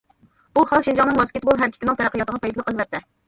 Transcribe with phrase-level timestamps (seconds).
[0.59, 3.05] بۇ ھال شىنجاڭنىڭ ۋاسكېتبول ھەرىكىتىنىڭ تەرەققىياتىغا پايدىلىق، ئەلۋەتتە.